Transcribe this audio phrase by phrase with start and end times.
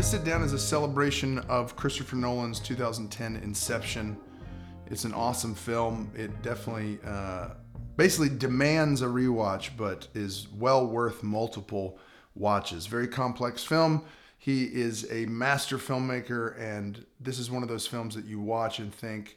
[0.00, 4.16] down as a celebration of Christopher Nolan's 2010 Inception.
[4.86, 6.10] It's an awesome film.
[6.16, 7.50] It definitely, uh,
[7.98, 11.98] basically demands a rewatch, but is well worth multiple
[12.34, 12.86] watches.
[12.86, 14.02] Very complex film.
[14.38, 18.78] He is a master filmmaker, and this is one of those films that you watch
[18.78, 19.36] and think,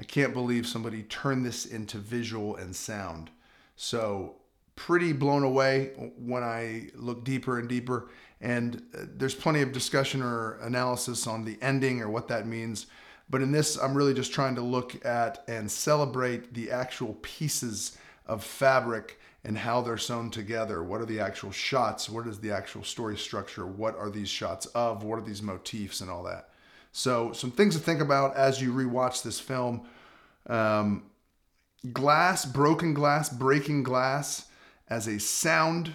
[0.00, 3.30] I can't believe somebody turned this into visual and sound.
[3.76, 4.39] So,
[4.86, 8.08] pretty blown away when I look deeper and deeper.
[8.40, 12.86] And uh, there's plenty of discussion or analysis on the ending or what that means.
[13.28, 17.98] But in this, I'm really just trying to look at and celebrate the actual pieces
[18.24, 20.82] of fabric and how they're sewn together.
[20.82, 22.08] What are the actual shots?
[22.08, 23.66] What is the actual story structure?
[23.66, 25.04] What are these shots of?
[25.04, 26.48] What are these motifs and all that?
[26.92, 29.82] So, some things to think about as you rewatch this film.
[30.46, 31.02] Um,
[31.92, 34.46] glass, broken glass, breaking glass
[34.90, 35.92] as a sound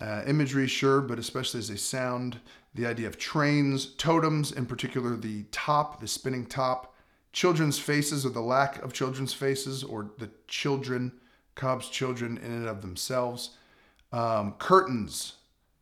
[0.00, 2.38] uh, imagery, sure, but especially as a sound.
[2.74, 6.94] The idea of trains, totems, in particular the top, the spinning top,
[7.32, 11.12] children's faces or the lack of children's faces or the children,
[11.54, 13.56] Cobb's children in and of themselves.
[14.12, 15.34] Um, curtains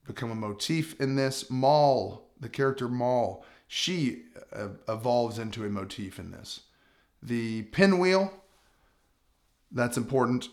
[0.06, 1.50] become a motif in this.
[1.50, 6.60] Mal, the character Mal, she uh, evolves into a motif in this.
[7.22, 8.32] The pinwheel,
[9.72, 10.48] that's important.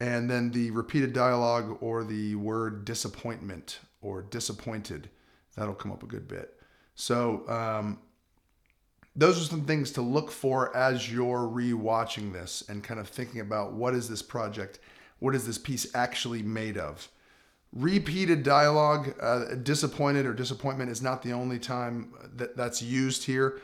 [0.00, 5.08] And then the repeated dialogue or the word disappointment or disappointed,
[5.56, 6.54] that'll come up a good bit.
[6.94, 7.98] So, um,
[9.18, 13.40] those are some things to look for as you're rewatching this and kind of thinking
[13.40, 14.78] about what is this project?
[15.20, 17.08] What is this piece actually made of?
[17.72, 23.60] Repeated dialogue, uh, disappointed or disappointment is not the only time that that's used here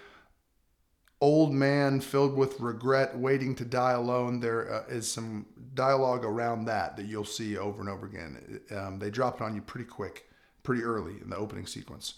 [1.22, 4.40] old man filled with regret, waiting to die alone.
[4.40, 8.60] There uh, is some dialogue around that that you'll see over and over again.
[8.76, 10.28] Um, they drop it on you pretty quick,
[10.64, 12.14] pretty early in the opening sequence.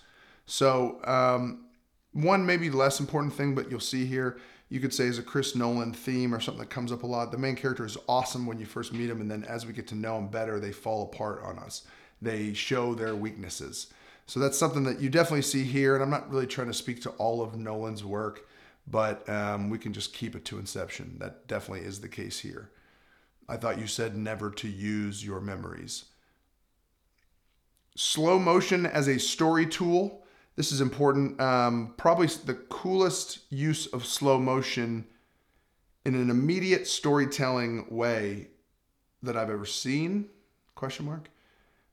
[0.46, 1.66] So, um,
[2.12, 4.38] one maybe less important thing, but you'll see here,
[4.70, 7.30] you could say is a Chris Nolan theme or something that comes up a lot.
[7.30, 9.86] The main character is awesome when you first meet him, and then as we get
[9.88, 11.82] to know him better, they fall apart on us.
[12.22, 13.88] They show their weaknesses.
[14.26, 15.94] So that's something that you definitely see here.
[15.94, 18.46] And I'm not really trying to speak to all of Nolan's work
[18.86, 21.16] but um, we can just keep it to inception.
[21.18, 22.70] That definitely is the case here.
[23.48, 26.06] I thought you said never to use your memories.
[27.96, 30.24] Slow motion as a story tool.
[30.56, 31.40] This is important.
[31.40, 35.06] Um, probably the coolest use of slow motion
[36.04, 38.48] in an immediate storytelling way
[39.22, 40.28] that I've ever seen.
[40.74, 41.30] Question mark.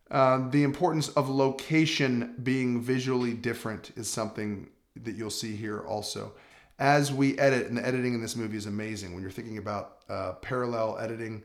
[0.10, 4.70] Uh, the importance of location being visually different is something
[5.02, 6.34] that you'll see here also
[6.82, 9.14] as we edit, and the editing in this movie is amazing.
[9.14, 11.44] When you're thinking about uh, parallel editing,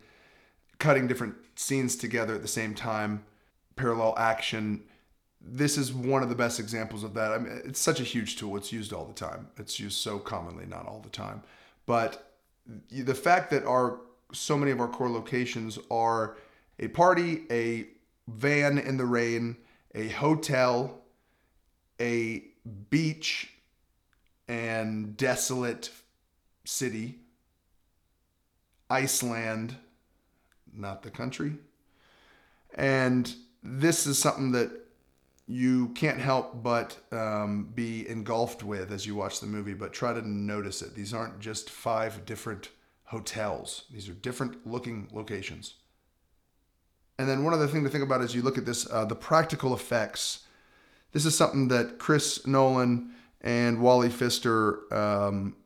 [0.79, 3.23] cutting different scenes together at the same time,
[3.77, 4.83] parallel action.
[5.39, 7.33] This is one of the best examples of that.
[7.33, 8.57] I mean, it's such a huge tool.
[8.57, 9.49] It's used all the time.
[9.59, 11.43] It's used so commonly, not all the time.
[11.85, 12.33] But
[12.91, 14.01] the fact that our
[14.33, 16.39] so many of our core locations are
[16.81, 17.87] a party, a
[18.27, 19.59] van in the rain,
[19.95, 21.03] a hotel,
[22.01, 22.43] a
[22.89, 23.53] beach,
[24.49, 25.91] and desolate
[26.65, 27.19] city,
[28.89, 29.77] Iceland,
[30.73, 31.55] not the country.
[32.75, 34.71] And this is something that
[35.49, 40.13] you can't help but um, be engulfed with as you watch the movie, but try
[40.13, 40.95] to notice it.
[40.95, 42.71] These aren't just five different
[43.05, 45.75] hotels, these are different looking locations.
[47.19, 49.15] And then one other thing to think about as you look at this uh, the
[49.15, 50.41] practical effects.
[51.13, 55.57] This is something that Chris Nolan and Wally Pfister um,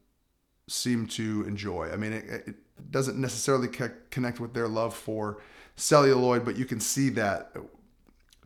[0.69, 1.91] seem to enjoy.
[1.93, 2.55] I mean, it, it
[2.91, 3.69] doesn't necessarily
[4.11, 5.39] connect with their love for
[5.77, 7.55] celluloid, but you can see that.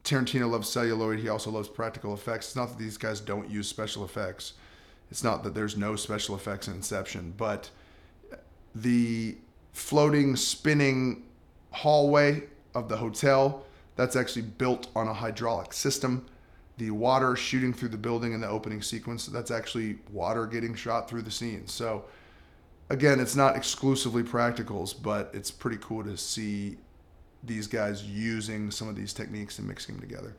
[0.03, 1.19] Tarantino loves celluloid.
[1.19, 2.49] He also loves practical effects.
[2.49, 4.53] It's not that these guys don't use special effects.
[5.11, 7.71] It's not that there's no special effects in Inception, but
[8.75, 9.37] the
[9.73, 11.25] floating, spinning
[11.71, 12.45] hallway
[12.75, 13.65] of the hotel
[13.97, 16.27] that's actually built on a hydraulic system
[16.77, 21.09] the water shooting through the building in the opening sequence that's actually water getting shot
[21.09, 21.67] through the scene.
[21.67, 22.05] So
[22.91, 26.77] again it's not exclusively practicals but it's pretty cool to see
[27.43, 30.37] these guys using some of these techniques and mixing them together.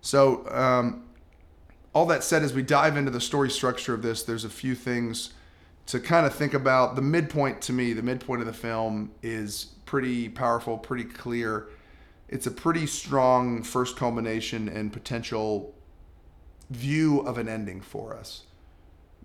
[0.00, 1.04] So um,
[1.92, 4.74] all that said as we dive into the story structure of this there's a few
[4.74, 5.34] things
[5.86, 6.96] to kind of think about.
[6.96, 11.68] The midpoint to me the midpoint of the film is pretty powerful pretty clear.
[12.28, 15.75] It's a pretty strong first culmination and potential
[16.70, 18.42] view of an ending for us.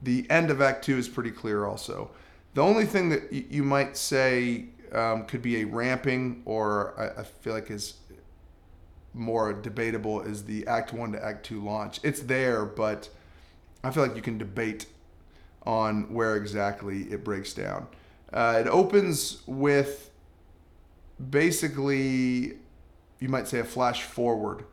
[0.01, 2.11] The end of Act Two is pretty clear, also.
[2.53, 7.23] The only thing that you might say um, could be a ramping, or I, I
[7.23, 7.95] feel like is
[9.13, 11.99] more debatable, is the Act One to Act Two launch.
[12.03, 13.09] It's there, but
[13.83, 14.85] I feel like you can debate
[15.63, 17.87] on where exactly it breaks down.
[18.33, 20.09] Uh, it opens with
[21.29, 22.57] basically,
[23.19, 24.65] you might say, a flash forward.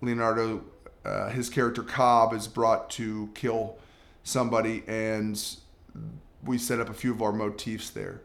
[0.00, 0.62] Leonardo,
[1.08, 3.76] uh, his character Cobb, is brought to kill
[4.22, 5.42] somebody, and
[6.44, 8.20] we set up a few of our motifs there.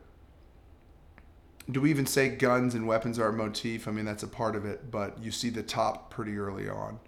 [1.72, 3.88] Do we even say guns and weapons are a motif?
[3.88, 7.00] I mean, that's a part of it, but you see the top pretty early on.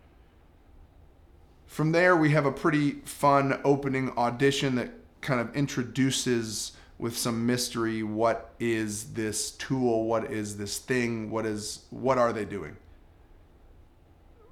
[1.68, 7.46] From there, we have a pretty fun opening audition that kind of introduces with some
[7.46, 12.78] mystery what is this tool what is this thing what is what are they doing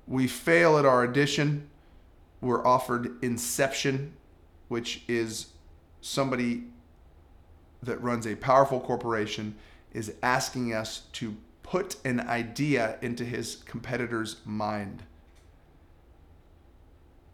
[0.08, 1.70] we fail at our audition
[2.42, 4.14] we're offered inception
[4.68, 5.48] which is
[6.02, 6.64] somebody
[7.82, 9.56] that runs a powerful corporation
[9.94, 15.04] is asking us to put an idea into his competitor's mind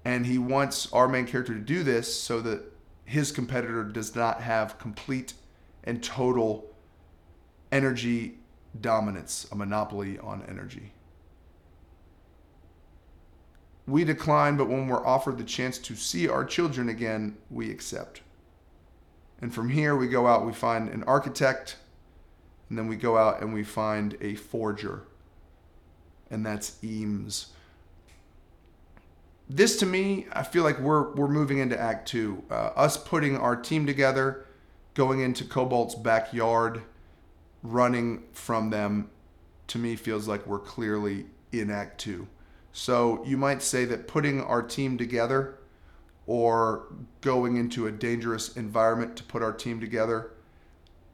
[0.06, 2.62] and he wants our main character to do this so that
[3.06, 5.34] his competitor does not have complete
[5.84, 6.70] and total
[7.72, 8.38] energy
[8.82, 10.92] dominance, a monopoly on energy.
[13.90, 18.22] We decline, but when we're offered the chance to see our children again, we accept.
[19.42, 21.78] And from here, we go out, we find an architect,
[22.70, 25.04] and then we go out and we find a forger,
[26.30, 27.48] and that's Eames
[29.50, 32.44] this to me, I feel like we're we're moving into Act Two.
[32.52, 34.46] Uh, us putting our team together,
[34.94, 36.84] going into Cobol's backyard,
[37.64, 39.10] running from them,
[39.68, 42.28] to me feels like we're clearly in Act Two.
[42.72, 45.56] So you might say that putting our team together,
[46.28, 50.32] or going into a dangerous environment to put our team together,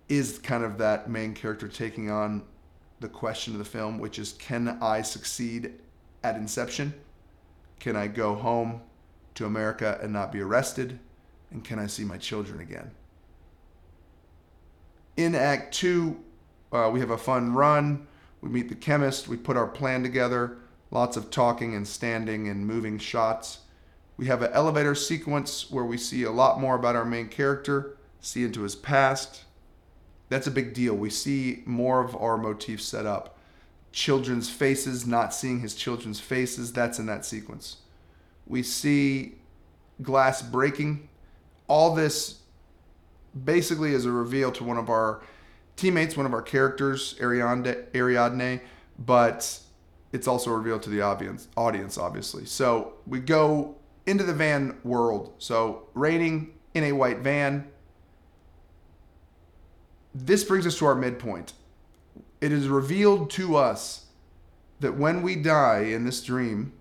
[0.09, 2.43] is kind of that main character taking on
[2.99, 5.73] the question of the film, which is, can I succeed
[6.23, 6.93] at inception?
[7.79, 8.81] Can I go home
[9.35, 10.99] to America and not be arrested?
[11.51, 12.91] And can I see my children again?
[15.17, 16.19] In Act Two,
[16.71, 18.05] uh, we have a fun run.
[18.41, 19.27] We meet the chemist.
[19.27, 20.57] We put our plan together.
[20.91, 23.59] Lots of talking and standing and moving shots.
[24.17, 27.97] We have an elevator sequence where we see a lot more about our main character,
[28.21, 29.43] see into his past.
[30.29, 30.95] That's a big deal.
[30.95, 33.37] We see more of our motifs set up
[33.91, 36.73] children's faces, not seeing his children's faces.
[36.73, 37.77] That's in that sequence.
[38.45, 39.35] We see
[40.01, 41.09] glass breaking.
[41.67, 42.41] All this
[43.43, 45.21] basically is a reveal to one of our
[45.75, 48.61] teammates, one of our characters, Ariadne, Ariadne
[48.97, 49.59] but
[50.15, 52.45] it's also revealed to the audience, audience, obviously.
[52.45, 53.75] So we go
[54.05, 55.33] into the van world.
[55.39, 57.67] So raining in a white van.
[60.13, 61.51] This brings us to our midpoint
[62.39, 64.05] it is revealed to us
[64.79, 66.73] that when we die in this dream,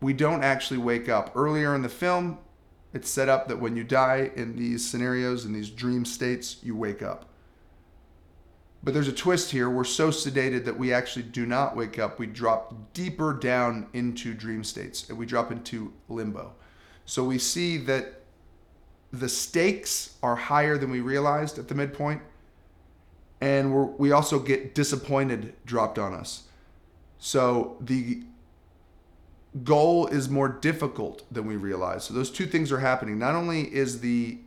[0.00, 1.32] we don't actually wake up.
[1.34, 2.38] Earlier in the film,
[2.92, 6.76] it's set up that when you die in these scenarios, in these dream states, you
[6.76, 7.30] wake up.
[8.86, 9.68] But there's a twist here.
[9.68, 12.20] We're so sedated that we actually do not wake up.
[12.20, 16.52] We drop deeper down into dream states and we drop into limbo.
[17.04, 18.20] So we see that
[19.12, 22.22] the stakes are higher than we realized at the midpoint
[23.40, 26.44] and we also get disappointed dropped on us.
[27.18, 28.22] So the
[29.64, 32.04] goal is more difficult than we realize.
[32.04, 33.18] So those two things are happening.
[33.18, 34.38] Not only is the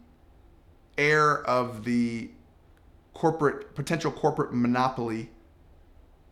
[0.98, 2.30] heir of the
[3.20, 5.30] corporate potential corporate monopoly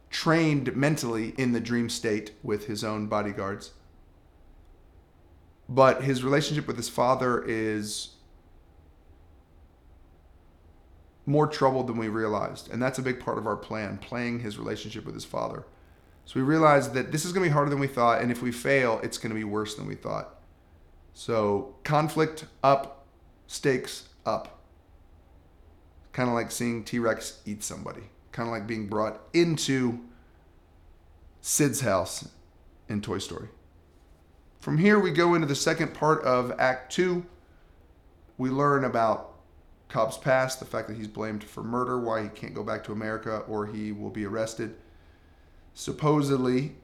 [0.10, 3.74] trained mentally in the dream state with his own bodyguards,
[5.68, 8.12] but his relationship with his father is
[11.26, 12.72] more trouble than we realized.
[12.72, 15.66] And that's a big part of our plan, playing his relationship with his father.
[16.24, 18.22] So we realized that this is going to be harder than we thought.
[18.22, 20.40] And if we fail, it's going to be worse than we thought.
[21.14, 23.06] So conflict up,
[23.48, 24.57] stakes up.
[26.18, 28.02] Kind of like seeing T Rex eat somebody.
[28.32, 30.00] Kind of like being brought into
[31.42, 32.30] Sid's house
[32.90, 33.50] in Toy Story.
[34.60, 37.24] From here, we go into the second part of Act Two.
[38.36, 39.36] We learn about
[39.90, 42.92] Cobb's past, the fact that he's blamed for murder, why he can't go back to
[42.92, 44.76] America or he will be arrested.
[45.76, 46.78] Supposedly,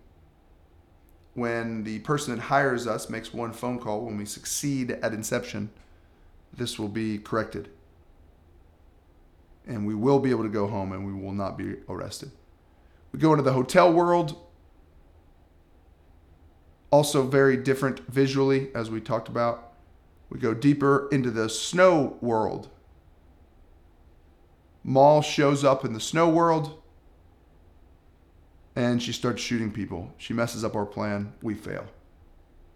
[1.33, 5.71] when the person that hires us makes one phone call, when we succeed at inception,
[6.55, 7.69] this will be corrected.
[9.73, 12.31] And we will be able to go home and we will not be arrested.
[13.11, 14.37] We go into the hotel world.
[16.91, 19.73] Also, very different visually, as we talked about.
[20.29, 22.69] We go deeper into the snow world
[24.83, 26.81] Mal shows up in the snow world
[28.75, 30.13] and she starts shooting people.
[30.17, 31.33] She messes up our plan.
[31.41, 31.85] We fail.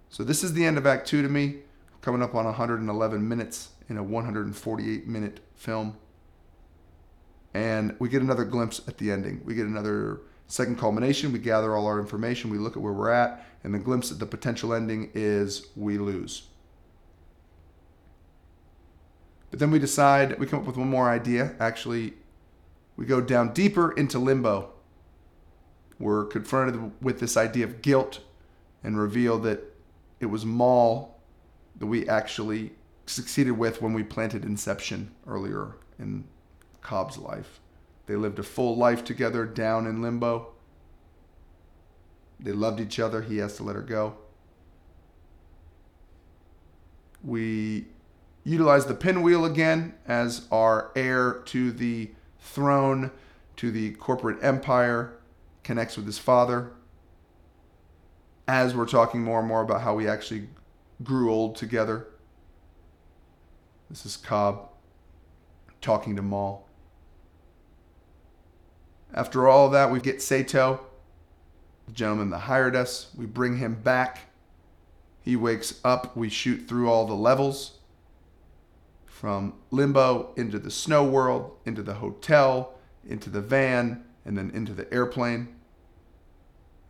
[0.10, 1.58] So this is the end of Act Two to me.
[2.02, 5.98] Coming up on 111 minutes in a 148 minute film.
[7.58, 9.42] And we get another glimpse at the ending.
[9.44, 11.32] We get another second culmination.
[11.32, 12.52] We gather all our information.
[12.52, 13.48] We look at where we're at.
[13.64, 16.50] And the glimpse at the potential ending is we lose.
[19.50, 21.56] But then we decide, we come up with one more idea.
[21.60, 22.14] Actually,
[22.96, 24.74] we go down deeper into limbo.
[25.98, 28.20] We're confronted with this idea of guilt
[28.84, 29.64] and reveal that
[30.20, 31.18] it was Mal
[31.80, 32.74] that we actually
[33.08, 36.24] succeeded with when we planted Inception earlier in
[36.88, 37.60] Cobb's life.
[38.06, 40.54] They lived a full life together down in limbo.
[42.40, 43.22] They loved each other.
[43.22, 44.16] He has to let her go.
[47.22, 47.88] We
[48.46, 53.12] utilize the pinwheel again as our heir to the throne,
[53.58, 55.18] to the corporate empire,
[55.64, 56.72] connects with his father.
[58.48, 60.48] As we're talking more and more about how we actually
[61.04, 62.08] grew old together.
[63.90, 64.70] This is Cobb
[65.82, 66.67] talking to Mal.
[69.14, 70.82] After all that, we get Saito,
[71.86, 73.12] the gentleman that hired us.
[73.16, 74.32] We bring him back.
[75.22, 76.16] He wakes up.
[76.16, 77.80] We shoot through all the levels
[79.06, 84.74] from limbo into the snow world, into the hotel, into the van, and then into
[84.74, 85.48] the airplane.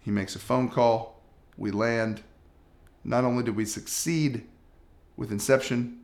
[0.01, 1.23] He makes a phone call.
[1.55, 2.23] We land.
[3.03, 4.45] Not only did we succeed
[5.15, 6.01] with Inception,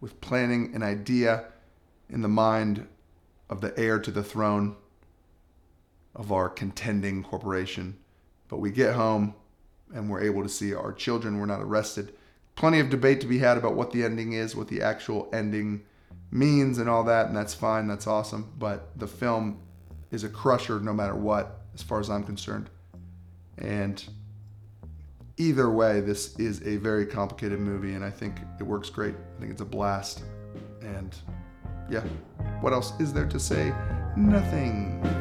[0.00, 1.44] with planning an idea
[2.08, 2.88] in the mind
[3.48, 4.76] of the heir to the throne
[6.14, 7.96] of our contending corporation,
[8.48, 9.34] but we get home
[9.94, 11.38] and we're able to see our children.
[11.38, 12.12] We're not arrested
[12.60, 15.82] plenty of debate to be had about what the ending is, what the actual ending
[16.30, 17.88] means, and all that, and that's fine.
[17.88, 18.52] That's awesome.
[18.58, 19.60] But the film
[20.10, 22.68] is a crusher no matter what, as far as I'm concerned.
[23.56, 24.04] And
[25.38, 29.14] either way, this is a very complicated movie, and I think it works great.
[29.14, 30.22] I think it's a blast.
[30.82, 31.16] And
[31.88, 32.04] yeah,
[32.60, 33.72] what else is there to say?
[34.16, 35.19] Nothing.